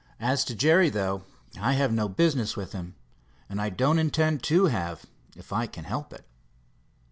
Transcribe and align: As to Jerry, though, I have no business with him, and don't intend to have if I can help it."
As 0.19 0.43
to 0.45 0.55
Jerry, 0.55 0.89
though, 0.89 1.25
I 1.59 1.73
have 1.73 1.93
no 1.93 2.09
business 2.09 2.57
with 2.57 2.71
him, 2.71 2.95
and 3.47 3.77
don't 3.77 3.99
intend 3.99 4.41
to 4.45 4.65
have 4.65 5.05
if 5.35 5.53
I 5.53 5.67
can 5.67 5.83
help 5.83 6.11
it." 6.11 6.25